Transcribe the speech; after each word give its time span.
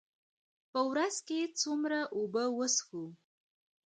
په 0.71 0.79
ورځ 0.89 1.15
کې 1.27 1.39
څومره 1.61 1.99
اوبه 2.15 2.43
وڅښو؟ 2.57 3.03